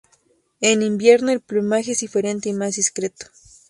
En 0.61 0.81
invierno, 0.81 1.31
el 1.31 1.41
plumaje 1.41 1.91
es 1.91 1.99
diferente 1.99 2.49
y 2.49 2.53
más 2.53 2.75
discreto. 2.77 3.27